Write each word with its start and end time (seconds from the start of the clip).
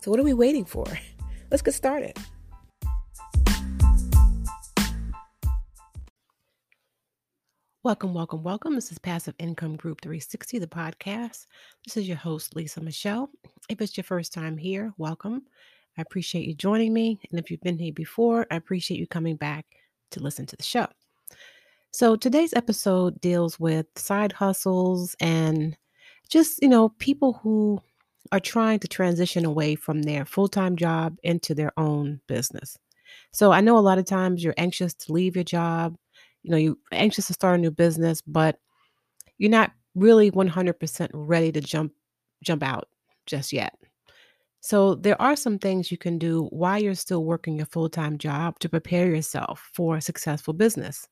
So, 0.00 0.10
what 0.10 0.18
are 0.18 0.24
we 0.24 0.32
waiting 0.32 0.64
for? 0.64 0.86
Let's 1.50 1.62
get 1.62 1.74
started. 1.74 2.16
Welcome, 7.82 8.14
welcome, 8.14 8.42
welcome. 8.42 8.74
This 8.74 8.90
is 8.92 8.98
Passive 8.98 9.34
Income 9.38 9.76
Group 9.76 10.00
360, 10.00 10.58
the 10.58 10.66
podcast. 10.66 11.46
This 11.84 11.98
is 11.98 12.08
your 12.08 12.16
host, 12.16 12.56
Lisa 12.56 12.80
Michele. 12.80 13.28
If 13.68 13.82
it's 13.82 13.94
your 13.94 14.04
first 14.04 14.32
time 14.32 14.56
here, 14.56 14.94
welcome. 14.96 15.42
I 15.98 16.02
appreciate 16.02 16.46
you 16.46 16.54
joining 16.54 16.94
me. 16.94 17.20
And 17.30 17.38
if 17.38 17.50
you've 17.50 17.60
been 17.60 17.78
here 17.78 17.92
before, 17.92 18.46
I 18.50 18.56
appreciate 18.56 19.00
you 19.00 19.06
coming 19.06 19.36
back 19.36 19.66
to 20.12 20.20
listen 20.20 20.46
to 20.46 20.56
the 20.56 20.62
show. 20.62 20.86
So 21.90 22.16
today's 22.16 22.54
episode 22.54 23.20
deals 23.20 23.60
with 23.60 23.86
side 23.96 24.32
hustles 24.32 25.14
and 25.20 25.76
just, 26.30 26.62
you 26.62 26.68
know, 26.68 26.88
people 26.88 27.34
who 27.42 27.82
are 28.32 28.40
trying 28.40 28.78
to 28.80 28.88
transition 28.88 29.44
away 29.44 29.74
from 29.74 30.02
their 30.02 30.24
full-time 30.24 30.76
job 30.76 31.16
into 31.22 31.54
their 31.54 31.72
own 31.78 32.20
business. 32.26 32.76
So 33.32 33.52
I 33.52 33.60
know 33.60 33.76
a 33.76 33.80
lot 33.80 33.98
of 33.98 34.04
times 34.04 34.42
you're 34.42 34.54
anxious 34.56 34.94
to 34.94 35.12
leave 35.12 35.36
your 35.36 35.44
job, 35.44 35.96
you 36.42 36.50
know, 36.50 36.56
you're 36.56 36.76
anxious 36.92 37.26
to 37.26 37.32
start 37.32 37.58
a 37.58 37.62
new 37.62 37.70
business, 37.70 38.22
but 38.22 38.58
you're 39.38 39.50
not 39.50 39.72
really 39.94 40.30
100% 40.30 41.10
ready 41.12 41.52
to 41.52 41.60
jump 41.60 41.92
jump 42.42 42.62
out 42.62 42.88
just 43.26 43.52
yet. 43.52 43.74
So 44.60 44.94
there 44.94 45.20
are 45.20 45.36
some 45.36 45.58
things 45.58 45.90
you 45.90 45.98
can 45.98 46.18
do 46.18 46.44
while 46.50 46.80
you're 46.80 46.94
still 46.94 47.24
working 47.24 47.56
your 47.56 47.66
full-time 47.66 48.18
job 48.18 48.58
to 48.60 48.68
prepare 48.68 49.06
yourself 49.08 49.70
for 49.74 49.96
a 49.96 50.02
successful 50.02 50.54
business. 50.54 51.06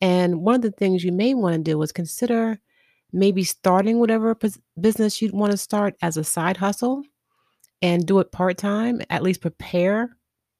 And 0.00 0.40
one 0.40 0.56
of 0.56 0.62
the 0.62 0.70
things 0.70 1.04
you 1.04 1.12
may 1.12 1.34
want 1.34 1.56
to 1.56 1.70
do 1.70 1.80
is 1.82 1.92
consider 1.92 2.60
maybe 3.12 3.44
starting 3.44 3.98
whatever 3.98 4.36
business 4.80 5.20
you'd 5.20 5.32
want 5.32 5.52
to 5.52 5.58
start 5.58 5.94
as 6.02 6.16
a 6.16 6.24
side 6.24 6.56
hustle 6.56 7.02
and 7.82 8.06
do 8.06 8.18
it 8.18 8.32
part 8.32 8.58
time, 8.58 9.00
at 9.10 9.22
least 9.22 9.40
prepare 9.40 10.16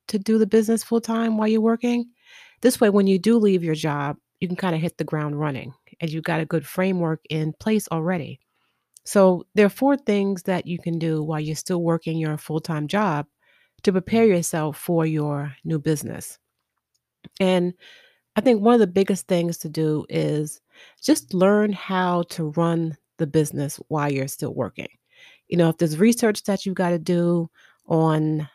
to 0.09 0.19
do 0.19 0.39
the 0.39 0.47
business 0.47 0.83
full 0.83 1.01
time 1.01 1.37
while 1.37 1.49
you're 1.49 1.61
working. 1.61 2.07
This 2.63 2.81
way, 2.81 2.91
when 2.91 3.07
you 3.07 3.19
do 3.19 3.39
leave 3.39 3.63
your 3.63 3.75
job, 3.75 4.17
you 4.41 4.49
can 4.49 4.57
kind 4.57 4.75
of 4.75 4.81
hit 4.81 4.99
the 4.99 5.05
ground 5.05 5.39
running 5.39 5.73
and 6.01 6.11
you've 6.11 6.25
got 6.25 6.41
a 6.41 6.47
good 6.47 6.67
framework 6.67 7.21
in 7.31 7.53
place 7.61 7.87
already. 7.93 8.41
So, 9.05 9.47
there 9.55 9.67
are 9.67 9.71
four 9.71 9.97
things 9.97 10.43
that 10.45 10.67
you 10.67 10.79
can 10.79 10.99
do 10.99 11.23
while 11.23 11.41
you're 11.41 11.57
still 11.57 11.83
working 11.83 12.19
your 12.19 12.37
full 12.37 12.61
time 12.61 12.87
job 12.87 13.27
to 13.83 13.93
prepare 13.93 14.27
yourself 14.27 14.77
for 14.77 15.07
your 15.07 15.55
new 15.65 15.79
business. 15.79 16.39
And 17.39 17.75
I 18.37 18.41
think 18.41 18.63
one 18.63 18.75
of 18.75 18.81
the 18.81 18.87
biggest 18.87 19.27
things 19.27 19.59
to 19.59 19.69
do 19.69 20.07
is 20.09 20.61
just 21.03 21.35
learn 21.35 21.73
how 21.73 22.23
to 22.31 22.51
run 22.51 22.97
the 23.19 23.27
business 23.27 23.81
while 23.89 24.11
you're 24.11 24.29
still 24.29 24.55
working. 24.55 24.89
You 25.49 25.57
know, 25.57 25.69
if 25.69 25.79
there's 25.79 25.99
research 25.99 26.45
that 26.45 26.65
you've 26.65 26.75
got 26.75 26.91
to 26.91 26.99
do 26.99 27.51
on 27.87 28.49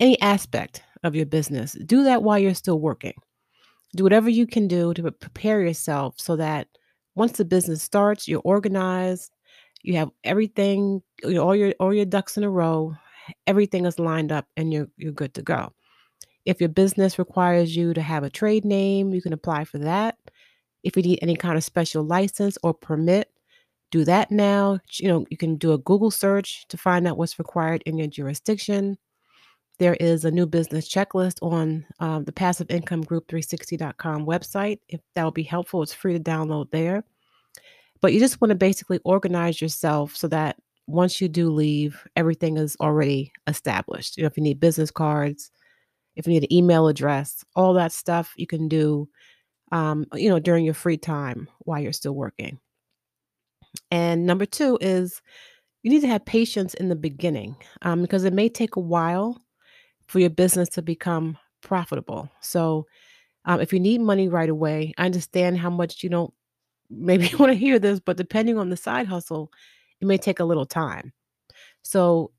any 0.00 0.20
aspect 0.20 0.82
of 1.02 1.14
your 1.14 1.26
business, 1.26 1.72
do 1.86 2.04
that 2.04 2.22
while 2.22 2.38
you're 2.38 2.54
still 2.54 2.80
working. 2.80 3.14
Do 3.94 4.04
whatever 4.04 4.28
you 4.28 4.46
can 4.46 4.68
do 4.68 4.92
to 4.94 5.10
prepare 5.10 5.62
yourself 5.62 6.16
so 6.18 6.36
that 6.36 6.68
once 7.14 7.32
the 7.32 7.44
business 7.44 7.82
starts, 7.82 8.28
you're 8.28 8.42
organized, 8.44 9.32
you 9.82 9.96
have 9.96 10.10
everything, 10.24 11.02
you 11.22 11.34
know, 11.34 11.44
all 11.44 11.56
your 11.56 11.72
all 11.80 11.94
your 11.94 12.04
ducks 12.04 12.36
in 12.36 12.44
a 12.44 12.50
row, 12.50 12.94
everything 13.46 13.86
is 13.86 13.98
lined 13.98 14.32
up 14.32 14.46
and 14.56 14.72
you're 14.72 14.88
you're 14.96 15.12
good 15.12 15.34
to 15.34 15.42
go. 15.42 15.72
If 16.44 16.60
your 16.60 16.68
business 16.68 17.18
requires 17.18 17.74
you 17.76 17.94
to 17.94 18.02
have 18.02 18.22
a 18.22 18.30
trade 18.30 18.64
name, 18.64 19.12
you 19.14 19.22
can 19.22 19.32
apply 19.32 19.64
for 19.64 19.78
that. 19.78 20.16
If 20.86 20.96
you 20.96 21.02
need 21.02 21.18
any 21.20 21.34
kind 21.34 21.56
of 21.56 21.64
special 21.64 22.04
license 22.04 22.56
or 22.62 22.72
permit, 22.72 23.28
do 23.90 24.04
that 24.04 24.30
now. 24.30 24.78
You 25.00 25.08
know, 25.08 25.26
you 25.30 25.36
can 25.36 25.56
do 25.56 25.72
a 25.72 25.78
Google 25.78 26.12
search 26.12 26.66
to 26.68 26.76
find 26.76 27.08
out 27.08 27.18
what's 27.18 27.38
required 27.38 27.82
in 27.86 27.98
your 27.98 28.06
jurisdiction. 28.06 28.96
There 29.78 29.94
is 29.96 30.24
a 30.24 30.30
new 30.30 30.46
business 30.46 30.88
checklist 30.88 31.38
on 31.42 31.84
um, 31.98 32.24
the 32.24 32.32
Passive 32.32 32.70
Income 32.70 33.02
Group 33.02 33.26
360.com 33.26 34.24
website. 34.24 34.78
If 34.88 35.00
that 35.14 35.24
would 35.24 35.34
be 35.34 35.42
helpful, 35.42 35.82
it's 35.82 35.92
free 35.92 36.14
to 36.14 36.20
download 36.20 36.70
there. 36.70 37.02
But 38.00 38.12
you 38.12 38.20
just 38.20 38.40
want 38.40 38.50
to 38.50 38.56
basically 38.56 39.00
organize 39.04 39.60
yourself 39.60 40.14
so 40.14 40.28
that 40.28 40.56
once 40.86 41.20
you 41.20 41.28
do 41.28 41.50
leave, 41.50 42.06
everything 42.14 42.56
is 42.56 42.76
already 42.80 43.32
established. 43.48 44.16
You 44.16 44.22
know, 44.22 44.28
if 44.28 44.36
you 44.36 44.42
need 44.42 44.60
business 44.60 44.92
cards, 44.92 45.50
if 46.14 46.26
you 46.26 46.32
need 46.32 46.44
an 46.44 46.52
email 46.52 46.86
address, 46.88 47.44
all 47.54 47.74
that 47.74 47.92
stuff 47.92 48.32
you 48.36 48.46
can 48.46 48.68
do, 48.68 49.08
um, 49.72 50.06
you 50.14 50.28
know, 50.28 50.38
during 50.38 50.64
your 50.64 50.74
free 50.74 50.96
time 50.96 51.48
while 51.60 51.80
you're 51.80 51.92
still 51.92 52.14
working. 52.14 52.58
And 53.90 54.26
number 54.26 54.46
two 54.46 54.78
is 54.80 55.20
you 55.82 55.90
need 55.90 56.00
to 56.00 56.08
have 56.08 56.24
patience 56.24 56.74
in 56.74 56.88
the 56.88 56.96
beginning 56.96 57.56
um, 57.82 58.02
because 58.02 58.24
it 58.24 58.32
may 58.32 58.48
take 58.48 58.76
a 58.76 58.80
while 58.80 59.40
for 60.06 60.18
your 60.18 60.30
business 60.30 60.68
to 60.70 60.82
become 60.82 61.36
profitable. 61.62 62.30
So, 62.40 62.86
um, 63.44 63.60
if 63.60 63.72
you 63.72 63.78
need 63.78 64.00
money 64.00 64.28
right 64.28 64.48
away, 64.48 64.92
I 64.98 65.04
understand 65.04 65.58
how 65.58 65.70
much 65.70 66.02
you 66.02 66.10
don't 66.10 66.34
maybe 66.90 67.30
want 67.38 67.52
to 67.52 67.58
hear 67.58 67.78
this, 67.78 68.00
but 68.00 68.16
depending 68.16 68.58
on 68.58 68.70
the 68.70 68.76
side 68.76 69.06
hustle, 69.06 69.52
it 70.00 70.06
may 70.06 70.18
take 70.18 70.40
a 70.40 70.44
little 70.44 70.66
time. 70.66 71.12
So, 71.82 72.32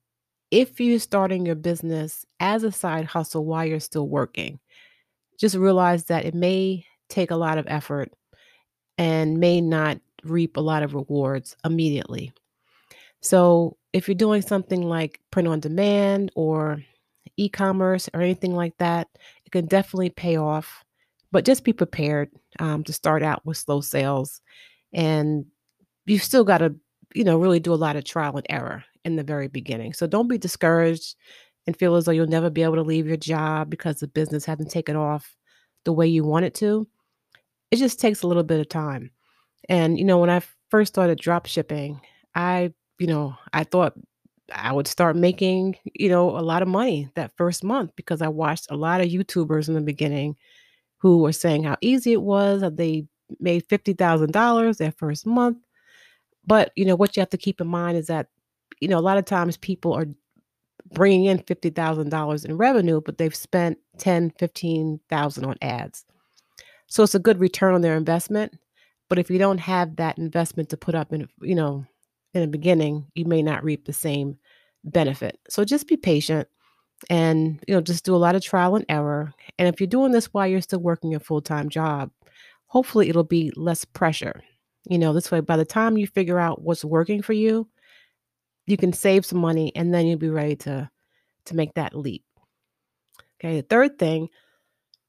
if 0.50 0.80
you're 0.80 0.98
starting 0.98 1.44
your 1.44 1.54
business 1.54 2.24
as 2.40 2.64
a 2.64 2.72
side 2.72 3.04
hustle 3.04 3.44
while 3.44 3.66
you're 3.66 3.80
still 3.80 4.08
working, 4.08 4.58
just 5.38 5.54
realize 5.54 6.04
that 6.04 6.24
it 6.24 6.34
may 6.34 6.84
take 7.08 7.30
a 7.30 7.36
lot 7.36 7.58
of 7.58 7.66
effort 7.68 8.12
and 8.96 9.38
may 9.38 9.60
not 9.60 9.98
reap 10.24 10.56
a 10.56 10.60
lot 10.60 10.82
of 10.82 10.94
rewards 10.94 11.56
immediately. 11.64 12.32
So, 13.20 13.76
if 13.92 14.06
you're 14.06 14.14
doing 14.14 14.42
something 14.42 14.82
like 14.82 15.20
print 15.30 15.48
on 15.48 15.60
demand 15.60 16.30
or 16.34 16.82
e 17.36 17.48
commerce 17.48 18.08
or 18.12 18.20
anything 18.20 18.54
like 18.54 18.76
that, 18.78 19.08
it 19.44 19.52
can 19.52 19.66
definitely 19.66 20.10
pay 20.10 20.36
off. 20.36 20.84
But 21.32 21.44
just 21.44 21.64
be 21.64 21.72
prepared 21.72 22.30
um, 22.58 22.84
to 22.84 22.92
start 22.92 23.22
out 23.22 23.44
with 23.44 23.58
slow 23.58 23.80
sales. 23.80 24.40
And 24.92 25.46
you've 26.06 26.22
still 26.22 26.44
got 26.44 26.58
to, 26.58 26.74
you 27.14 27.24
know, 27.24 27.38
really 27.38 27.60
do 27.60 27.74
a 27.74 27.76
lot 27.76 27.96
of 27.96 28.04
trial 28.04 28.36
and 28.36 28.46
error 28.48 28.84
in 29.04 29.16
the 29.16 29.22
very 29.22 29.48
beginning. 29.48 29.92
So 29.92 30.06
don't 30.06 30.28
be 30.28 30.38
discouraged 30.38 31.16
and 31.66 31.76
feel 31.76 31.96
as 31.96 32.06
though 32.06 32.12
you'll 32.12 32.26
never 32.26 32.48
be 32.48 32.62
able 32.62 32.76
to 32.76 32.82
leave 32.82 33.06
your 33.06 33.18
job 33.18 33.68
because 33.68 34.00
the 34.00 34.08
business 34.08 34.46
hasn't 34.46 34.70
taken 34.70 34.96
off 34.96 35.36
the 35.84 35.92
way 35.92 36.06
you 36.06 36.24
want 36.24 36.46
it 36.46 36.54
to. 36.54 36.88
It 37.70 37.76
just 37.76 38.00
takes 38.00 38.22
a 38.22 38.26
little 38.26 38.42
bit 38.42 38.60
of 38.60 38.68
time. 38.68 39.10
And, 39.68 39.98
you 39.98 40.04
know, 40.04 40.18
when 40.18 40.30
I 40.30 40.42
first 40.70 40.92
started 40.94 41.18
drop 41.20 41.46
shipping, 41.46 42.00
I, 42.34 42.72
you 42.98 43.06
know, 43.06 43.36
I 43.52 43.64
thought 43.64 43.94
I 44.54 44.72
would 44.72 44.88
start 44.88 45.16
making, 45.16 45.76
you 45.94 46.08
know, 46.08 46.30
a 46.38 46.40
lot 46.42 46.62
of 46.62 46.68
money 46.68 47.10
that 47.16 47.32
first 47.36 47.64
month 47.64 47.92
because 47.96 48.22
I 48.22 48.28
watched 48.28 48.68
a 48.70 48.76
lot 48.76 49.00
of 49.00 49.08
YouTubers 49.08 49.68
in 49.68 49.74
the 49.74 49.80
beginning 49.82 50.36
who 50.98 51.18
were 51.18 51.32
saying 51.32 51.64
how 51.64 51.76
easy 51.82 52.12
it 52.12 52.22
was, 52.22 52.62
that 52.62 52.76
they 52.78 53.06
made 53.40 53.68
$50,000 53.68 54.78
their 54.78 54.92
first 54.92 55.26
month. 55.26 55.58
But, 56.46 56.72
you 56.76 56.84
know, 56.84 56.96
what 56.96 57.16
you 57.16 57.20
have 57.20 57.30
to 57.30 57.38
keep 57.38 57.60
in 57.60 57.66
mind 57.68 57.98
is 57.98 58.06
that 58.08 58.28
you 58.80 58.88
know, 58.88 58.98
a 58.98 59.00
lot 59.00 59.18
of 59.18 59.24
times 59.26 59.56
people 59.56 59.92
are 59.94 60.06
bringing 60.92 61.26
in 61.26 61.40
$50,000 61.40 62.44
in 62.46 62.56
revenue, 62.58 63.00
but 63.00 63.18
they've 63.18 63.34
spent 63.36 63.78
10, 63.98 64.32
15,000 64.38 65.44
on 65.46 65.56
ads. 65.62 66.04
So 66.88 67.02
it's 67.02 67.14
a 67.14 67.20
good 67.20 67.38
return 67.38 67.74
on 67.74 67.82
their 67.82 67.96
investment. 67.96 68.58
But 69.08 69.18
if 69.18 69.30
you 69.30 69.38
don't 69.38 69.58
have 69.58 69.96
that 69.96 70.18
investment 70.18 70.68
to 70.70 70.76
put 70.76 70.94
up 70.94 71.12
in, 71.12 71.28
you 71.40 71.54
know, 71.54 71.86
in 72.34 72.42
the 72.42 72.48
beginning, 72.48 73.06
you 73.14 73.24
may 73.24 73.42
not 73.42 73.64
reap 73.64 73.84
the 73.86 73.92
same 73.92 74.38
benefit. 74.84 75.38
So 75.48 75.64
just 75.64 75.88
be 75.88 75.96
patient 75.96 76.48
and, 77.08 77.62
you 77.66 77.74
know, 77.74 77.80
just 77.80 78.04
do 78.04 78.14
a 78.14 78.16
lot 78.16 78.34
of 78.34 78.42
trial 78.42 78.76
and 78.76 78.84
error. 78.88 79.32
And 79.58 79.68
if 79.68 79.80
you're 79.80 79.86
doing 79.86 80.12
this 80.12 80.26
while 80.26 80.46
you're 80.46 80.60
still 80.60 80.80
working 80.80 81.10
your 81.10 81.20
full-time 81.20 81.68
job, 81.68 82.10
hopefully 82.66 83.08
it'll 83.08 83.24
be 83.24 83.50
less 83.56 83.84
pressure. 83.84 84.42
You 84.88 84.98
know, 84.98 85.12
this 85.12 85.30
way 85.30 85.40
by 85.40 85.56
the 85.56 85.64
time 85.64 85.96
you 85.96 86.06
figure 86.06 86.38
out 86.38 86.62
what's 86.62 86.84
working 86.84 87.22
for 87.22 87.32
you, 87.32 87.68
you 88.66 88.76
can 88.76 88.92
save 88.92 89.24
some 89.24 89.38
money 89.38 89.72
and 89.74 89.92
then 89.92 90.06
you'll 90.06 90.18
be 90.18 90.28
ready 90.28 90.56
to 90.56 90.90
to 91.46 91.56
make 91.56 91.72
that 91.74 91.94
leap. 91.94 92.24
Okay, 93.40 93.56
the 93.56 93.66
third 93.66 93.98
thing 93.98 94.28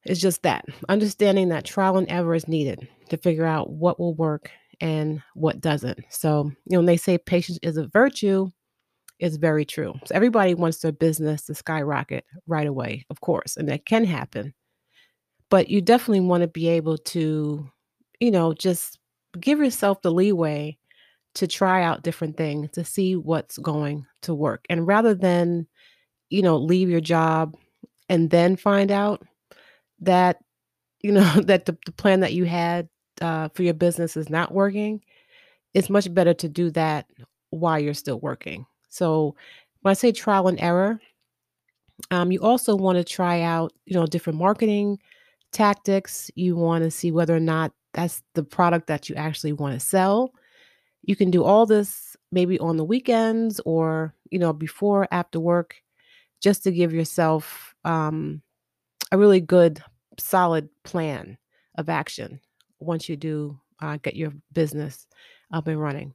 is 0.06 0.22
just 0.22 0.44
that 0.44 0.66
understanding 0.88 1.50
that 1.50 1.66
trial 1.66 1.98
and 1.98 2.10
error 2.10 2.36
is 2.36 2.48
needed 2.48 2.88
to 3.10 3.18
figure 3.18 3.46
out 3.46 3.72
what 3.72 4.00
will 4.00 4.16
work 4.16 4.50
and 4.81 5.22
what 5.34 5.60
doesn't. 5.60 6.00
So, 6.10 6.46
you 6.66 6.72
know, 6.72 6.80
when 6.80 6.86
they 6.86 6.98
say 6.98 7.18
patience 7.18 7.60
is 7.62 7.78
a 7.78 7.88
virtue, 7.88 8.50
it's 9.19 9.36
very 9.36 9.66
true. 9.66 9.94
So 10.06 10.16
everybody 10.16 10.54
wants 10.54 10.80
their 10.80 10.94
business 10.94 11.44
to 11.46 11.56
skyrocket 11.56 12.24
right 12.48 12.68
away, 12.68 13.06
of 13.10 13.19
course, 13.19 13.57
and 13.57 13.68
that 13.68 13.86
can 13.86 14.06
happen. 14.06 14.54
But 15.50 15.69
you 15.69 15.81
definitely 15.81 16.22
want 16.22 16.42
to 16.42 16.48
be 16.48 16.69
able 16.69 16.98
to, 16.98 17.69
you 18.19 18.31
know, 18.31 18.54
just 18.54 19.00
give 19.40 19.60
yourself 19.60 20.01
the 20.01 20.12
leeway 20.12 20.78
to 21.36 21.48
try 21.48 21.84
out 21.84 22.04
different 22.04 22.38
things 22.38 22.72
to 22.72 22.86
see 22.86 23.16
what's 23.16 23.57
going 23.57 24.06
to 24.22 24.34
work. 24.34 24.66
And 24.69 24.88
rather 24.88 25.13
than, 25.13 25.68
you 26.30 26.42
know, 26.42 26.57
leave 26.57 26.90
your 26.90 27.01
job 27.01 27.56
and 28.07 28.30
then 28.30 28.56
find 28.56 28.92
out 28.92 29.22
that, 30.01 30.44
you 31.01 31.12
know, 31.12 31.42
that 31.42 31.66
the, 31.66 31.78
the 31.86 31.92
plan 31.92 32.22
that 32.22 32.34
you 32.34 32.46
had 32.46 32.90
uh, 33.22 33.50
for 33.50 33.63
your 33.63 33.74
business 33.74 34.18
is 34.18 34.30
not 34.30 34.54
working, 34.54 35.01
it's 35.74 35.90
much 35.90 36.12
better 36.13 36.34
to 36.34 36.50
do 36.50 36.72
that 36.72 37.06
while 37.51 37.80
you're 37.80 37.94
still 37.94 38.19
working. 38.19 38.66
So 38.90 39.36
when 39.81 39.92
I 39.92 39.94
say 39.94 40.12
trial 40.12 40.48
and 40.48 40.60
error, 40.60 41.00
um, 42.12 42.31
you 42.31 42.40
also 42.42 42.75
want 42.75 42.98
to 42.98 43.04
try 43.04 43.42
out, 43.42 43.74
you 43.86 43.94
know, 43.94 44.06
different 44.06 44.40
marketing 44.40 45.00
tactics. 45.51 46.31
You 46.36 46.56
want 46.56 46.84
to 46.84 46.92
see 46.92 47.12
whether 47.12 47.36
or 47.36 47.42
not 47.42 47.72
that's 47.94 48.24
the 48.36 48.44
product 48.44 48.88
that 48.88 49.10
you 49.10 49.16
actually 49.16 49.54
want 49.54 49.74
to 49.74 49.86
sell. 49.86 50.31
You 51.04 51.16
can 51.16 51.31
do 51.31 51.44
all 51.44 51.66
this 51.66 52.16
maybe 52.31 52.60
on 52.60 52.78
the 52.78 52.84
weekends 52.84 53.60
or, 53.66 54.13
you 54.30 54.40
know, 54.40 54.54
before, 54.54 55.07
after 55.12 55.40
work, 55.40 55.75
just 56.42 56.63
to 56.63 56.72
give 56.72 56.94
yourself 56.94 57.74
um, 57.84 58.42
a 59.12 59.18
really 59.18 59.42
good, 59.42 59.81
solid 60.19 60.69
plan 60.83 61.38
of 61.75 61.89
action 61.89 62.39
once 62.80 63.10
you 63.10 63.16
do 63.16 63.60
uh, 63.81 63.98
get 63.98 64.16
your 64.16 64.33
business 64.54 65.07
up 65.51 65.68
and 65.68 65.81
running. 65.81 66.13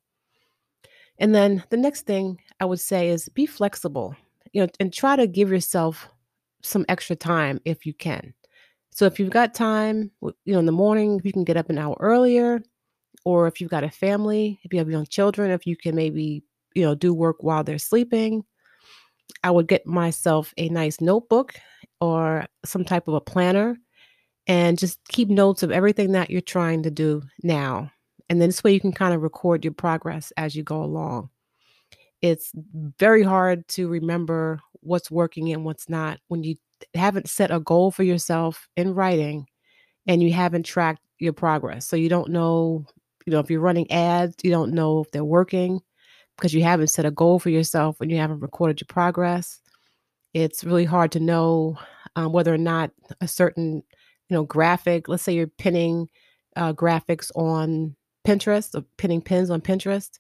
And 1.18 1.34
then 1.34 1.62
the 1.70 1.76
next 1.76 2.02
thing 2.02 2.40
I 2.60 2.64
would 2.64 2.80
say 2.80 3.08
is 3.08 3.28
be 3.28 3.46
flexible, 3.46 4.16
you 4.52 4.62
know, 4.62 4.68
and 4.80 4.92
try 4.92 5.16
to 5.16 5.26
give 5.26 5.50
yourself 5.50 6.08
some 6.62 6.84
extra 6.88 7.14
time 7.14 7.60
if 7.64 7.86
you 7.86 7.94
can. 7.94 8.34
So 8.90 9.06
if 9.06 9.18
you've 9.18 9.30
got 9.30 9.54
time, 9.54 10.10
you 10.22 10.52
know, 10.52 10.58
in 10.58 10.66
the 10.66 10.72
morning, 10.72 11.18
if 11.18 11.24
you 11.24 11.32
can 11.32 11.44
get 11.44 11.56
up 11.56 11.70
an 11.70 11.78
hour 11.78 11.96
earlier, 12.00 12.62
or 13.24 13.46
if 13.46 13.60
you've 13.60 13.70
got 13.70 13.84
a 13.84 13.90
family, 13.90 14.60
if 14.62 14.72
you 14.72 14.78
have 14.78 14.90
young 14.90 15.06
children, 15.06 15.50
if 15.50 15.66
you 15.66 15.76
can 15.76 15.94
maybe, 15.94 16.44
you 16.74 16.82
know, 16.82 16.94
do 16.94 17.14
work 17.14 17.36
while 17.40 17.64
they're 17.64 17.78
sleeping, 17.78 18.44
I 19.42 19.50
would 19.50 19.66
get 19.66 19.86
myself 19.86 20.52
a 20.56 20.68
nice 20.68 21.00
notebook 21.00 21.54
or 22.00 22.46
some 22.64 22.84
type 22.84 23.08
of 23.08 23.14
a 23.14 23.20
planner 23.20 23.76
and 24.46 24.78
just 24.78 24.98
keep 25.08 25.28
notes 25.28 25.62
of 25.62 25.70
everything 25.70 26.12
that 26.12 26.30
you're 26.30 26.40
trying 26.40 26.82
to 26.82 26.90
do 26.90 27.22
now. 27.42 27.90
And 28.28 28.40
then 28.40 28.48
this 28.48 28.64
way 28.64 28.72
you 28.72 28.80
can 28.80 28.92
kind 28.92 29.14
of 29.14 29.22
record 29.22 29.64
your 29.64 29.74
progress 29.74 30.32
as 30.36 30.54
you 30.54 30.62
go 30.62 30.82
along. 30.82 31.30
It's 32.22 32.52
very 32.98 33.22
hard 33.22 33.66
to 33.68 33.88
remember 33.88 34.60
what's 34.80 35.10
working 35.10 35.52
and 35.52 35.64
what's 35.64 35.88
not 35.88 36.18
when 36.28 36.42
you 36.42 36.56
haven't 36.94 37.28
set 37.28 37.50
a 37.50 37.60
goal 37.60 37.90
for 37.90 38.02
yourself 38.02 38.68
in 38.76 38.94
writing 38.94 39.46
and 40.06 40.22
you 40.22 40.32
haven't 40.32 40.64
tracked 40.64 41.02
your 41.18 41.32
progress. 41.32 41.86
So 41.86 41.96
you 41.96 42.08
don't 42.08 42.30
know, 42.30 42.84
you 43.26 43.32
know, 43.32 43.40
if 43.40 43.50
you're 43.50 43.60
running 43.60 43.90
ads, 43.90 44.36
you 44.42 44.50
don't 44.50 44.72
know 44.72 45.00
if 45.00 45.10
they're 45.10 45.24
working 45.24 45.80
because 46.36 46.52
you 46.54 46.62
haven't 46.62 46.88
set 46.88 47.06
a 47.06 47.10
goal 47.10 47.38
for 47.38 47.50
yourself 47.50 48.00
and 48.00 48.10
you 48.10 48.18
haven't 48.18 48.40
recorded 48.40 48.80
your 48.80 48.86
progress. 48.88 49.60
It's 50.32 50.64
really 50.64 50.84
hard 50.84 51.12
to 51.12 51.20
know 51.20 51.78
um, 52.16 52.32
whether 52.32 52.52
or 52.52 52.58
not 52.58 52.90
a 53.20 53.28
certain, 53.28 53.82
you 54.28 54.34
know, 54.34 54.44
graphic, 54.44 55.08
let's 55.08 55.22
say 55.22 55.34
you're 55.34 55.46
pinning 55.46 56.08
uh, 56.56 56.72
graphics 56.72 57.30
on 57.34 57.94
Pinterest 58.26 58.74
or 58.74 58.84
pinning 58.96 59.20
pins 59.20 59.50
on 59.50 59.60
Pinterest, 59.60 60.18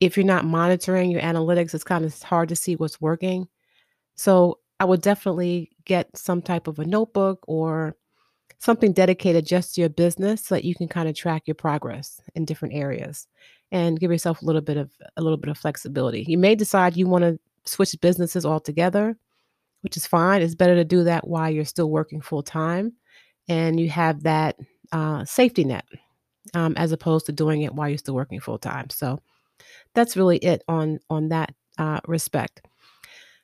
if 0.00 0.16
you're 0.16 0.26
not 0.26 0.44
monitoring 0.44 1.10
your 1.10 1.20
analytics, 1.20 1.74
it's 1.74 1.84
kind 1.84 2.04
of 2.04 2.22
hard 2.22 2.48
to 2.48 2.56
see 2.56 2.76
what's 2.76 3.00
working. 3.00 3.48
So 4.16 4.58
I 4.80 4.84
would 4.84 5.02
definitely 5.02 5.70
get 5.84 6.16
some 6.16 6.42
type 6.42 6.66
of 6.66 6.78
a 6.78 6.84
notebook 6.84 7.44
or 7.46 7.96
something 8.58 8.92
dedicated 8.92 9.46
just 9.46 9.74
to 9.74 9.82
your 9.82 9.90
business 9.90 10.44
so 10.44 10.54
that 10.54 10.64
you 10.64 10.74
can 10.74 10.88
kind 10.88 11.08
of 11.08 11.14
track 11.14 11.42
your 11.46 11.54
progress 11.54 12.20
in 12.34 12.44
different 12.44 12.74
areas 12.74 13.26
and 13.72 14.00
give 14.00 14.10
yourself 14.10 14.42
a 14.42 14.44
little 14.44 14.60
bit 14.60 14.76
of 14.76 14.90
a 15.16 15.22
little 15.22 15.36
bit 15.36 15.50
of 15.50 15.58
flexibility. 15.58 16.24
You 16.26 16.38
may 16.38 16.54
decide 16.54 16.96
you 16.96 17.06
want 17.06 17.24
to 17.24 17.38
switch 17.64 17.94
businesses 18.00 18.44
altogether, 18.44 19.16
which 19.84 19.98
is 19.98 20.06
fine. 20.06 20.40
It's 20.40 20.54
better 20.54 20.74
to 20.74 20.84
do 20.84 21.04
that 21.04 21.28
while 21.28 21.50
you're 21.50 21.66
still 21.66 21.90
working 21.90 22.22
full 22.22 22.42
time 22.42 22.94
and 23.48 23.78
you 23.78 23.90
have 23.90 24.22
that 24.22 24.56
uh, 24.92 25.26
safety 25.26 25.62
net 25.62 25.84
um, 26.54 26.72
as 26.78 26.90
opposed 26.90 27.26
to 27.26 27.32
doing 27.32 27.62
it 27.62 27.74
while 27.74 27.90
you're 27.90 27.98
still 27.98 28.14
working 28.14 28.40
full 28.40 28.58
time. 28.58 28.88
So 28.88 29.20
that's 29.94 30.16
really 30.16 30.38
it 30.38 30.64
on 30.68 31.00
on 31.10 31.28
that 31.28 31.54
uh, 31.76 32.00
respect. 32.06 32.66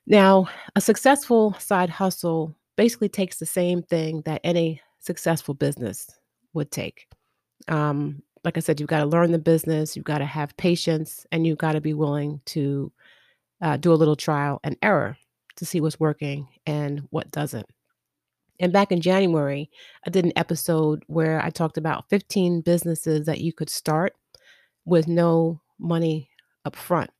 Now, 0.07 0.49
a 0.75 0.81
successful 0.81 1.55
side 1.59 1.91
hustle 1.91 2.57
basically 2.75 3.11
takes 3.11 3.37
the 3.37 3.47
same 3.47 3.83
thing 3.83 4.23
that 4.25 4.41
any 4.43 4.81
successful 4.99 5.53
business 5.53 6.09
would 6.55 6.71
take. 6.71 7.07
Um, 7.69 8.23
like 8.45 8.57
I 8.57 8.61
said, 8.61 8.81
you've 8.81 8.89
got 8.89 9.01
to 9.01 9.07
learn 9.07 9.33
the 9.33 9.39
business, 9.39 9.95
you've 9.95 10.07
got 10.07 10.19
to 10.19 10.25
have 10.25 10.57
patience, 10.57 11.27
and 11.31 11.47
you've 11.47 11.59
got 11.59 11.73
to 11.73 11.83
be 11.83 11.93
willing 11.93 12.41
to 12.47 12.91
uh, 13.61 13.77
do 13.77 13.93
a 13.93 13.95
little 14.01 14.17
trial 14.17 14.59
and 14.65 14.79
error 14.81 15.19
to 15.61 15.67
see 15.67 15.81
what's 15.81 16.01
working 16.01 16.49
and 16.67 17.07
what 17.11 17.31
doesn't. 17.31 17.67
And 18.59 18.73
back 18.73 18.91
in 18.93 19.01
January, 19.01 19.71
I 20.07 20.11
did 20.11 20.25
an 20.25 20.33
episode 20.37 21.03
where 21.07 21.41
I 21.43 21.51
talked 21.51 21.79
about 21.79 22.09
15 22.11 22.63
businesses 22.63 23.27
that 23.27 23.41
you 23.41 23.53
could 23.53 23.71
start 23.71 24.15
with 24.85 25.07
no 25.07 25.61
money 25.79 26.31
up 26.65 26.77
front. 26.77 27.11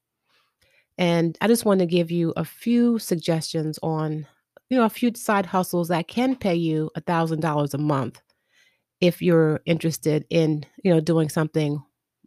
And 0.99 1.37
I 1.41 1.49
just 1.49 1.65
want 1.65 1.81
to 1.81 1.87
give 1.87 2.11
you 2.11 2.33
a 2.37 2.45
few 2.45 2.99
suggestions 2.99 3.79
on, 3.83 4.27
you 4.69 4.79
know, 4.79 4.85
a 4.85 4.91
few 4.91 5.13
side 5.15 5.47
hustles 5.47 5.89
that 5.89 6.09
can 6.09 6.35
pay 6.35 6.55
you 6.55 6.91
a 6.95 7.01
thousand 7.01 7.41
dollars 7.41 7.75
a 7.75 7.79
month 7.79 8.21
if 9.01 9.21
you're 9.23 9.61
interested 9.67 10.27
in, 10.31 10.65
you 10.83 10.93
know, 10.93 11.01
doing 11.01 11.29
something 11.29 11.83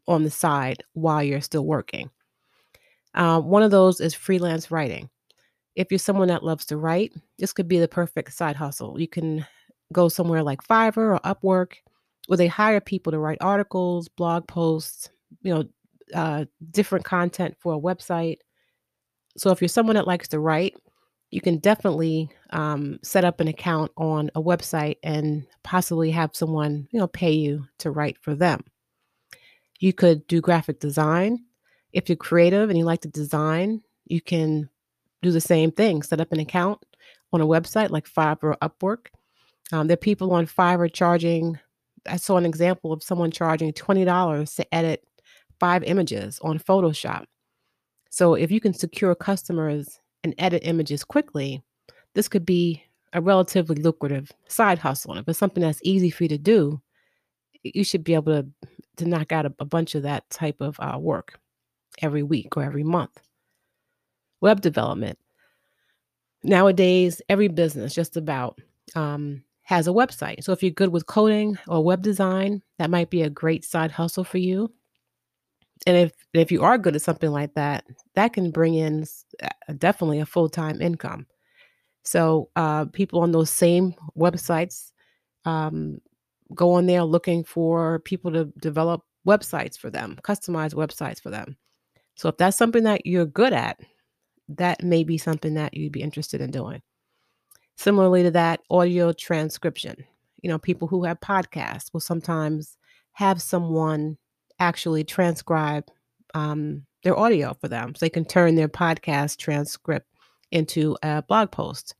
on 0.07 0.23
the 0.23 0.31
side 0.31 0.83
while 0.93 1.23
you're 1.23 1.41
still 1.41 1.65
working. 1.65 2.09
Uh, 3.15 3.39
one 3.39 3.63
of 3.63 3.71
those 3.71 3.99
is 3.99 4.13
freelance 4.13 4.69
writing 4.69 5.09
if 5.75 5.91
you're 5.91 5.99
someone 5.99 6.27
that 6.27 6.43
loves 6.43 6.65
to 6.67 6.77
write, 6.77 7.13
this 7.39 7.53
could 7.53 7.67
be 7.67 7.79
the 7.79 7.87
perfect 7.87 8.33
side 8.33 8.55
hustle. 8.55 8.99
You 8.99 9.07
can 9.07 9.45
go 9.91 10.09
somewhere 10.09 10.43
like 10.43 10.63
Fiverr 10.63 11.17
or 11.17 11.19
Upwork, 11.19 11.73
where 12.27 12.37
they 12.37 12.47
hire 12.47 12.79
people 12.79 13.11
to 13.11 13.19
write 13.19 13.39
articles, 13.41 14.07
blog 14.07 14.47
posts, 14.47 15.09
you 15.41 15.53
know, 15.53 15.63
uh, 16.13 16.45
different 16.71 17.05
content 17.05 17.55
for 17.59 17.73
a 17.73 17.79
website. 17.79 18.37
So 19.37 19.49
if 19.51 19.61
you're 19.61 19.67
someone 19.67 19.95
that 19.95 20.07
likes 20.07 20.27
to 20.29 20.39
write, 20.39 20.75
you 21.31 21.41
can 21.41 21.57
definitely 21.57 22.29
um, 22.51 22.99
set 23.01 23.25
up 23.25 23.39
an 23.39 23.47
account 23.47 23.91
on 23.97 24.29
a 24.35 24.41
website 24.41 24.97
and 25.01 25.45
possibly 25.63 26.11
have 26.11 26.35
someone, 26.35 26.87
you 26.91 26.99
know, 26.99 27.07
pay 27.07 27.31
you 27.31 27.65
to 27.79 27.89
write 27.89 28.17
for 28.21 28.35
them. 28.35 28.63
You 29.79 29.93
could 29.93 30.27
do 30.27 30.41
graphic 30.41 30.79
design. 30.79 31.43
If 31.91 32.07
you're 32.07 32.15
creative 32.15 32.69
and 32.69 32.77
you 32.77 32.85
like 32.85 33.01
to 33.01 33.07
design, 33.07 33.81
you 34.05 34.21
can 34.21 34.69
do 35.23 35.31
the 35.31 35.41
same 35.41 35.71
thing. 35.71 36.03
Set 36.03 36.21
up 36.21 36.31
an 36.31 36.39
account 36.39 36.79
on 37.31 37.41
a 37.41 37.47
website 37.47 37.89
like 37.89 38.07
Fiverr 38.07 38.43
or 38.43 38.57
Upwork. 38.61 39.07
Um, 39.71 39.87
there 39.87 39.95
are 39.95 39.97
people 39.97 40.33
on 40.33 40.45
Fiverr 40.45 40.91
charging. 40.91 41.59
I 42.05 42.17
saw 42.17 42.37
an 42.37 42.45
example 42.45 42.91
of 42.91 43.01
someone 43.01 43.31
charging 43.31 43.73
twenty 43.73 44.05
dollars 44.05 44.53
to 44.55 44.75
edit 44.75 45.03
five 45.59 45.83
images 45.83 46.39
on 46.41 46.59
Photoshop. 46.59 47.25
So 48.09 48.35
if 48.35 48.51
you 48.51 48.59
can 48.59 48.73
secure 48.73 49.15
customers 49.15 49.99
and 50.23 50.35
edit 50.37 50.61
images 50.65 51.03
quickly, 51.03 51.63
this 52.13 52.27
could 52.27 52.45
be 52.45 52.83
a 53.13 53.21
relatively 53.21 53.75
lucrative 53.75 54.31
side 54.47 54.79
hustle. 54.79 55.11
And 55.11 55.21
if 55.21 55.29
it's 55.29 55.39
something 55.39 55.63
that's 55.63 55.79
easy 55.83 56.09
for 56.09 56.23
you 56.23 56.29
to 56.29 56.37
do, 56.37 56.81
you 57.63 57.83
should 57.83 58.03
be 58.03 58.13
able 58.13 58.43
to 58.43 58.47
to 58.97 59.05
knock 59.05 59.31
out 59.31 59.45
a, 59.45 59.53
a 59.59 59.65
bunch 59.65 59.95
of 59.95 60.03
that 60.03 60.29
type 60.29 60.61
of 60.61 60.79
uh, 60.79 60.97
work 60.99 61.39
every 62.01 62.21
week 62.21 62.55
or 62.57 62.63
every 62.63 62.83
month 62.83 63.19
web 64.43 64.61
development. 64.61 65.17
Nowadays, 66.43 67.21
every 67.29 67.47
business 67.47 67.95
just 67.95 68.17
about 68.17 68.59
um, 68.93 69.41
has 69.63 69.87
a 69.87 69.91
website. 69.91 70.43
So 70.43 70.51
if 70.51 70.61
you're 70.61 70.71
good 70.71 70.91
with 70.91 71.07
coding 71.07 71.57
or 71.67 71.83
web 71.83 72.03
design, 72.03 72.61
that 72.77 72.89
might 72.89 73.09
be 73.09 73.21
a 73.21 73.29
great 73.29 73.63
side 73.63 73.91
hustle 73.91 74.25
for 74.25 74.37
you. 74.37 74.71
And 75.87 75.97
if 75.97 76.11
if 76.33 76.51
you 76.51 76.61
are 76.61 76.77
good 76.77 76.95
at 76.95 77.01
something 77.01 77.31
like 77.31 77.53
that, 77.55 77.85
that 78.15 78.33
can 78.33 78.51
bring 78.51 78.75
in 78.75 79.05
definitely 79.77 80.19
a 80.19 80.25
full 80.25 80.49
time 80.49 80.81
income. 80.81 81.25
So 82.03 82.49
uh, 82.57 82.85
people 82.85 83.21
on 83.21 83.31
those 83.31 83.49
same 83.49 83.95
websites 84.17 84.91
um, 85.45 86.01
go 86.53 86.73
on 86.73 86.85
there 86.85 87.03
looking 87.03 87.45
for 87.45 87.99
people 87.99 88.31
to 88.33 88.45
develop 88.59 89.03
websites 89.25 89.77
for 89.77 89.89
them, 89.89 90.19
customized 90.21 90.73
websites 90.73 91.21
for 91.21 91.29
them. 91.29 91.55
So 92.15 92.29
if 92.29 92.37
that's 92.37 92.57
something 92.57 92.83
that 92.83 93.05
you're 93.05 93.25
good 93.25 93.53
at, 93.53 93.79
that 94.49 94.83
may 94.83 95.03
be 95.03 95.17
something 95.17 95.53
that 95.55 95.73
you'd 95.73 95.91
be 95.91 96.01
interested 96.01 96.41
in 96.41 96.51
doing. 96.51 96.81
Similarly 97.75 98.23
to 98.23 98.31
that, 98.31 98.61
audio 98.69 99.13
transcription. 99.13 100.03
You 100.41 100.49
know, 100.49 100.59
people 100.59 100.87
who 100.87 101.05
have 101.05 101.19
podcasts 101.19 101.91
will 101.93 102.01
sometimes 102.01 102.77
have 103.13 103.41
someone 103.41 104.17
actually 104.59 105.03
transcribe 105.03 105.85
um, 106.33 106.85
their 107.03 107.17
audio 107.17 107.53
for 107.53 107.67
them 107.67 107.95
so 107.95 108.05
they 108.05 108.09
can 108.09 108.25
turn 108.25 108.55
their 108.55 108.67
podcast 108.67 109.37
transcript 109.37 110.07
into 110.51 110.97
a 111.03 111.21
blog 111.23 111.51
post. 111.51 111.95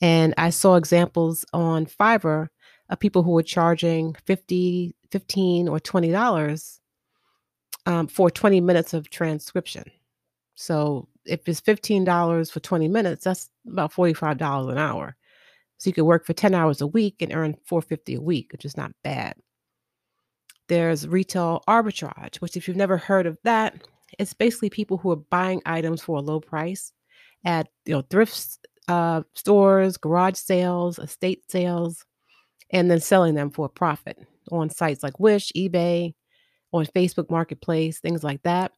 And 0.00 0.34
I 0.36 0.50
saw 0.50 0.74
examples 0.74 1.44
on 1.52 1.86
Fiverr 1.86 2.48
of 2.90 2.98
people 2.98 3.22
who 3.22 3.30
were 3.30 3.42
charging 3.42 4.14
50, 4.26 4.94
15 5.10 5.68
or 5.68 5.78
$20 5.78 6.78
um, 7.86 8.06
for 8.08 8.30
20 8.30 8.60
minutes 8.60 8.94
of 8.94 9.10
transcription. 9.10 9.84
So 10.54 11.08
if 11.24 11.48
it's 11.48 11.60
$15 11.60 12.50
for 12.50 12.60
20 12.60 12.88
minutes, 12.88 13.24
that's 13.24 13.50
about 13.66 13.92
$45 13.92 14.70
an 14.70 14.78
hour. 14.78 15.16
So 15.78 15.88
you 15.88 15.94
could 15.94 16.04
work 16.04 16.24
for 16.26 16.32
10 16.32 16.54
hours 16.54 16.80
a 16.80 16.86
week 16.86 17.16
and 17.20 17.32
earn 17.32 17.56
450 17.66 18.14
a 18.14 18.20
week, 18.20 18.52
which 18.52 18.64
is 18.64 18.76
not 18.76 18.92
bad. 19.02 19.34
There's 20.68 21.08
retail 21.08 21.62
arbitrage, 21.68 22.36
which 22.36 22.56
if 22.56 22.68
you've 22.68 22.76
never 22.76 22.96
heard 22.96 23.26
of 23.26 23.36
that, 23.44 23.82
it's 24.18 24.32
basically 24.32 24.70
people 24.70 24.96
who 24.96 25.10
are 25.10 25.16
buying 25.16 25.60
items 25.66 26.02
for 26.02 26.18
a 26.18 26.22
low 26.22 26.40
price 26.40 26.92
at 27.44 27.68
you 27.84 27.94
know 27.94 28.02
thrift 28.02 28.58
uh, 28.88 29.22
stores, 29.34 29.96
garage 29.96 30.36
sales, 30.36 30.98
estate 30.98 31.50
sales, 31.50 32.04
and 32.70 32.90
then 32.90 33.00
selling 33.00 33.34
them 33.34 33.50
for 33.50 33.66
a 33.66 33.70
profit 33.70 34.18
on 34.50 34.70
sites 34.70 35.02
like 35.02 35.18
Wish, 35.18 35.52
eBay, 35.56 36.14
on 36.72 36.86
Facebook 36.86 37.30
Marketplace, 37.30 38.00
things 38.00 38.24
like 38.24 38.42
that. 38.42 38.72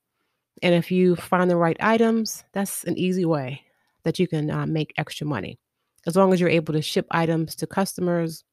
And 0.62 0.74
if 0.74 0.90
you 0.90 1.16
find 1.16 1.50
the 1.50 1.56
right 1.56 1.76
items, 1.80 2.44
that's 2.52 2.84
an 2.84 2.96
easy 2.96 3.24
way 3.24 3.62
that 4.04 4.18
you 4.18 4.28
can 4.28 4.50
uh, 4.50 4.66
make 4.66 4.92
extra 4.96 5.26
money 5.26 5.58
as 6.06 6.16
long 6.16 6.32
as 6.32 6.40
you're 6.40 6.50
able 6.50 6.74
to 6.74 6.82
ship 6.82 7.06
items 7.10 7.54
to 7.56 7.66
customers, 7.66 8.44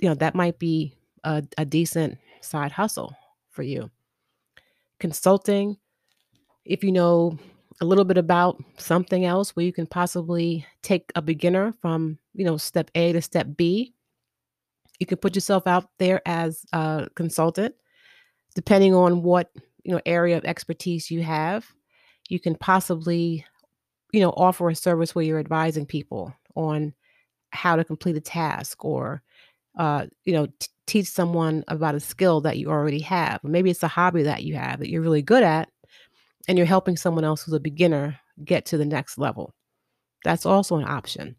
you 0.00 0.08
know, 0.08 0.14
that 0.14 0.34
might 0.34 0.58
be 0.58 0.94
a, 1.24 1.42
a 1.58 1.64
decent 1.64 2.18
side 2.40 2.72
hustle 2.72 3.14
for 3.50 3.62
you. 3.62 3.90
Consulting, 4.98 5.76
if 6.64 6.84
you 6.84 6.92
know 6.92 7.38
a 7.80 7.84
little 7.84 8.04
bit 8.04 8.18
about 8.18 8.62
something 8.76 9.24
else 9.24 9.56
where 9.56 9.64
you 9.64 9.72
can 9.72 9.86
possibly 9.86 10.66
take 10.82 11.10
a 11.14 11.22
beginner 11.22 11.72
from, 11.80 12.18
you 12.34 12.44
know, 12.44 12.58
step 12.58 12.90
A 12.94 13.12
to 13.12 13.22
step 13.22 13.46
B, 13.56 13.94
you 14.98 15.06
can 15.06 15.16
put 15.16 15.34
yourself 15.34 15.66
out 15.66 15.88
there 15.98 16.20
as 16.26 16.64
a 16.72 17.08
consultant 17.14 17.74
depending 18.54 18.94
on 18.94 19.22
what, 19.22 19.50
you 19.84 19.92
know, 19.92 20.00
area 20.06 20.36
of 20.36 20.44
expertise 20.44 21.10
you 21.10 21.22
have. 21.22 21.66
You 22.28 22.38
can 22.40 22.54
possibly, 22.54 23.44
you 24.12 24.20
know, 24.20 24.30
offer 24.30 24.68
a 24.68 24.74
service 24.74 25.14
where 25.14 25.24
you're 25.24 25.38
advising 25.38 25.86
people 25.86 26.34
on 26.54 26.94
how 27.50 27.76
to 27.76 27.84
complete 27.84 28.16
a 28.16 28.20
task 28.20 28.84
or 28.84 29.22
uh, 29.78 30.06
you 30.24 30.32
know 30.32 30.46
t- 30.46 30.68
teach 30.86 31.06
someone 31.06 31.64
about 31.68 31.94
a 31.94 32.00
skill 32.00 32.40
that 32.40 32.58
you 32.58 32.68
already 32.70 33.00
have. 33.00 33.42
Maybe 33.44 33.70
it's 33.70 33.82
a 33.82 33.88
hobby 33.88 34.24
that 34.24 34.42
you 34.42 34.56
have 34.56 34.80
that 34.80 34.90
you're 34.90 35.02
really 35.02 35.22
good 35.22 35.42
at 35.42 35.68
and 36.48 36.58
you're 36.58 36.66
helping 36.66 36.96
someone 36.96 37.24
else 37.24 37.42
who's 37.42 37.54
a 37.54 37.60
beginner 37.60 38.18
get 38.44 38.66
to 38.66 38.78
the 38.78 38.84
next 38.84 39.18
level. 39.18 39.54
That's 40.24 40.46
also 40.46 40.76
an 40.76 40.84
option. 40.84 41.36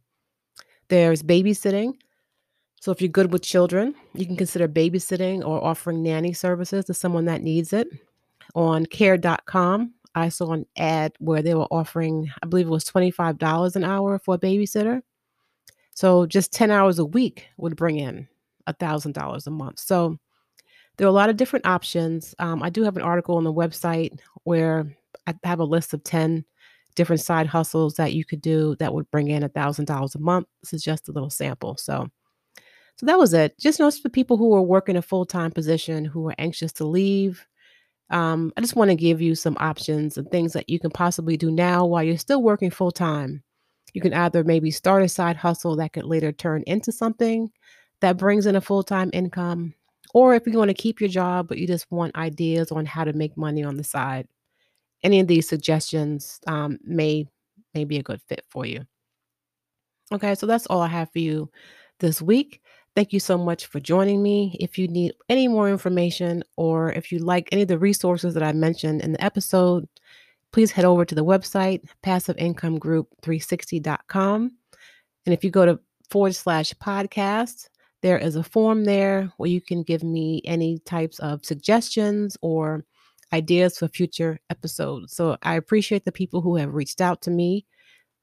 There's 0.90 1.24
babysitting. 1.24 1.94
So 2.80 2.92
if 2.92 3.02
you're 3.02 3.10
good 3.10 3.32
with 3.32 3.44
children 3.44 3.94
you 4.14 4.26
can 4.26 4.36
consider 4.36 4.68
babysitting 4.68 5.46
or 5.46 5.64
offering 5.64 6.02
nanny 6.02 6.34
services 6.34 6.86
to 6.86 6.94
someone 6.94 7.26
that 7.26 7.44
needs 7.44 7.74
it 7.74 7.88
on 8.56 8.86
care.com 8.86 9.94
I 10.16 10.30
saw 10.30 10.52
an 10.52 10.66
ad 10.78 11.14
where 11.20 11.42
they 11.42 11.54
were 11.54 11.68
offering, 11.72 12.30
I 12.44 12.46
believe 12.46 12.68
it 12.68 12.72
was 12.72 12.86
$25 12.86 13.76
an 13.76 13.84
hour 13.84 14.20
for 14.20 14.36
a 14.36 14.40
babysitter. 14.40 15.02
So 15.96 16.26
just 16.26 16.54
10 16.54 16.72
hours 16.72 17.00
a 17.00 17.06
week 17.06 17.48
would 17.58 17.76
bring 17.76 17.98
in 17.98 18.28
$1,000 18.68 19.48
a 19.48 19.52
month. 19.52 19.80
So 19.80 20.18
there 20.98 21.08
are 21.08 21.10
a 21.10 21.14
lot 21.14 21.30
of 21.30 21.38
different 21.38 21.66
options. 21.66 22.36
Um, 22.40 22.62
I 22.62 22.70
do 22.70 22.84
have 22.84 22.98
an 22.98 23.04
article 23.04 23.38
on 23.38 23.44
the 23.44 23.54
website 23.54 24.20
where 24.44 24.86
I 25.28 25.34
have 25.44 25.60
a 25.60 25.66
list 25.66 25.94
of 25.94 26.04
10 26.04 26.44
different 26.96 27.22
side 27.22 27.48
hustles 27.48 27.96
that 27.96 28.14
you 28.14 28.26
could 28.26 28.42
do 28.42 28.76
that 28.80 28.94
would 28.94 29.10
bring 29.12 29.30
in 29.30 29.44
$1,000 29.44 30.16
a 30.16 30.20
month. 30.20 30.48
This 30.62 30.74
is 30.74 30.84
just 30.84 31.08
a 31.08 31.12
little 31.12 31.30
sample. 31.30 31.78
So 31.78 32.08
so 32.98 33.08
that 33.08 33.18
was 33.18 33.34
it. 33.34 33.58
Just 33.58 33.80
notice 33.80 33.98
for 33.98 34.10
people 34.10 34.38
who 34.38 34.54
are 34.54 34.62
working 34.62 34.96
a 34.96 35.02
full 35.02 35.26
time 35.26 35.50
position 35.50 36.06
who 36.06 36.28
are 36.28 36.36
anxious 36.38 36.72
to 36.74 36.86
leave, 36.86 37.44
um, 38.12 38.52
I 38.58 38.62
just 38.62 38.76
want 38.76 38.92
to 38.92 38.96
give 38.96 39.22
you 39.22 39.36
some 39.36 39.58
options 39.60 40.18
and 40.18 40.30
things 40.30 40.54
that 40.54 40.70
you 40.70 40.80
can 40.80 40.92
possibly 40.92 41.38
do 41.38 41.50
now 41.50 41.86
while 41.86 42.04
you're 42.04 42.18
still 42.18 42.44
working 42.44 42.70
full 42.70 42.92
time. 42.92 43.44
You 43.94 44.02
can 44.02 44.14
either 44.14 44.44
maybe 44.44 44.72
start 44.72 45.04
a 45.04 45.10
side 45.10 45.36
hustle 45.38 45.76
that 45.78 45.94
could 45.94 46.06
later 46.06 46.32
turn 46.32 46.64
into 46.68 46.92
something 46.92 47.52
that 48.02 48.18
brings 48.18 48.46
in 48.46 48.56
a 48.56 48.62
full 48.62 48.84
time 48.84 49.10
income, 49.14 49.74
or 50.14 50.36
if 50.36 50.46
you 50.46 50.58
want 50.58 50.70
to 50.70 50.76
keep 50.76 51.00
your 51.00 51.10
job 51.10 51.48
but 51.48 51.58
you 51.58 51.68
just 51.68 51.90
want 51.92 52.16
ideas 52.16 52.72
on 52.72 52.86
how 52.86 53.04
to 53.04 53.14
make 53.14 53.36
money 53.38 53.64
on 53.64 53.78
the 53.78 53.84
side. 53.84 54.28
Any 55.04 55.20
of 55.20 55.28
these 55.28 55.48
suggestions 55.48 56.40
um, 56.48 56.80
may 56.84 57.28
may 57.74 57.86
be 57.86 57.98
a 57.98 58.04
good 58.04 58.22
fit 58.28 58.44
for 58.50 58.66
you. 58.66 58.86
Okay, 60.14 60.36
so 60.36 60.46
that's 60.46 60.68
all 60.68 60.82
I 60.82 60.88
have 60.88 61.12
for 61.12 61.20
you 61.20 61.50
this 62.00 62.22
week. 62.22 62.61
Thank 62.96 63.14
you 63.14 63.22
so 63.22 63.38
much 63.38 63.68
for 63.68 63.80
joining 63.80 64.22
me. 64.22 64.58
If 64.60 64.78
you 64.78 64.90
need 64.90 65.14
any 65.30 65.48
more 65.48 65.70
information 65.70 66.44
or 66.58 66.92
if 66.92 67.10
you 67.12 67.20
like 67.20 67.48
any 67.52 67.62
of 67.62 67.70
the 67.70 67.80
resources 67.80 68.34
that 68.34 68.44
I 68.44 68.52
mentioned 68.52 69.02
in 69.02 69.14
the 69.14 69.24
episode, 69.24 69.88
please 70.52 70.72
head 70.72 70.84
over 70.84 71.06
to 71.06 71.16
the 71.16 71.24
website, 71.24 71.86
passiveincomeGroup360.com. 72.04 74.52
And 75.26 75.34
if 75.34 75.42
you 75.44 75.52
go 75.52 75.66
to 75.66 75.80
forward 76.10 76.36
slash 76.36 76.74
podcast, 76.74 77.70
there 78.02 78.18
is 78.18 78.36
a 78.36 78.44
form 78.44 78.84
there 78.84 79.32
where 79.38 79.50
you 79.50 79.62
can 79.62 79.84
give 79.84 80.04
me 80.04 80.42
any 80.44 80.80
types 80.80 81.20
of 81.20 81.46
suggestions 81.46 82.36
or 82.42 82.84
ideas 83.32 83.78
for 83.78 83.88
future 83.88 84.38
episodes. 84.50 85.16
So 85.16 85.38
I 85.44 85.56
appreciate 85.56 86.04
the 86.04 86.12
people 86.12 86.42
who 86.42 86.58
have 86.58 86.74
reached 86.74 87.00
out 87.00 87.22
to 87.22 87.32
me 87.32 87.66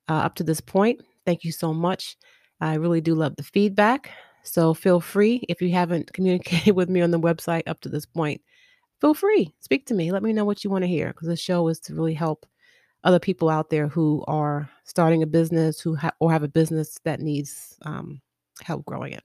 uh, 0.09 0.15
up 0.15 0.35
to 0.35 0.45
this 0.45 0.61
point. 0.61 1.01
Thank 1.25 1.45
you 1.45 1.53
so 1.53 1.73
much. 1.73 2.19
I 2.61 2.75
really 2.75 3.01
do 3.01 3.15
love 3.15 3.37
the 3.37 3.43
feedback. 3.43 4.11
So 4.43 4.75
feel 4.75 5.01
free 5.01 5.45
if 5.49 5.61
you 5.63 5.71
haven't 5.71 6.13
communicated 6.15 6.73
with 6.75 6.89
me 6.89 7.01
on 7.01 7.11
the 7.11 7.21
website 7.21 7.65
up 7.67 7.81
to 7.83 7.89
this 7.89 8.07
point, 8.07 8.41
feel 9.01 9.15
free, 9.15 9.55
speak 9.61 9.87
to 9.87 9.95
me. 9.95 10.13
Let 10.13 10.23
me 10.23 10.33
know 10.33 10.45
what 10.45 10.65
you 10.65 10.71
want 10.71 10.83
to 10.83 10.89
hear 10.89 11.09
because 11.09 11.29
the 11.29 11.37
show 11.37 11.69
is 11.69 11.81
to 11.81 11.95
really 11.95 12.15
help 12.15 12.47
other 13.05 13.21
people 13.21 13.49
out 13.49 13.71
there 13.71 13.89
who 13.89 14.25
are 14.29 14.69
starting 14.85 15.23
a 15.23 15.27
business 15.27 15.81
who 15.81 15.95
ha- 15.97 16.13
or 16.21 16.33
have 16.33 16.43
a 16.43 16.49
business 16.49 16.99
that 17.05 17.21
needs 17.21 17.77
um, 17.83 18.21
help 18.63 18.85
growing 18.85 19.13
it. 19.13 19.23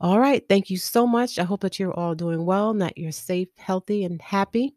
All 0.00 0.18
right. 0.18 0.42
Thank 0.48 0.70
you 0.70 0.78
so 0.78 1.06
much. 1.06 1.38
I 1.38 1.44
hope 1.44 1.60
that 1.60 1.78
you're 1.78 1.92
all 1.92 2.14
doing 2.14 2.46
well 2.46 2.72
that 2.74 2.96
you're 2.96 3.12
safe, 3.12 3.48
healthy, 3.58 4.04
and 4.04 4.20
happy. 4.22 4.74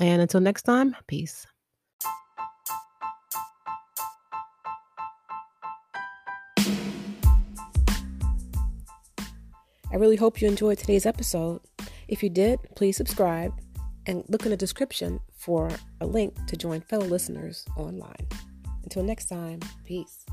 And 0.00 0.22
until 0.22 0.40
next 0.40 0.62
time, 0.62 0.96
peace. 1.06 1.46
I 9.94 9.96
really 9.96 10.16
hope 10.16 10.42
you 10.42 10.48
enjoyed 10.48 10.76
today's 10.76 11.06
episode. 11.06 11.60
If 12.08 12.24
you 12.24 12.28
did, 12.28 12.58
please 12.74 12.96
subscribe 12.96 13.52
and 14.06 14.24
look 14.28 14.44
in 14.44 14.50
the 14.50 14.56
description 14.56 15.20
for 15.36 15.70
a 16.00 16.06
link 16.06 16.34
to 16.48 16.56
join 16.56 16.80
fellow 16.80 17.06
listeners 17.06 17.64
online. 17.76 18.26
Until 18.82 19.04
next 19.04 19.26
time, 19.26 19.60
peace. 19.84 20.26